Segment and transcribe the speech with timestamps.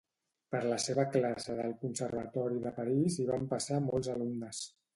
[0.53, 4.65] Per la seva classe del Conservatori de París hi van passar molts alumnes.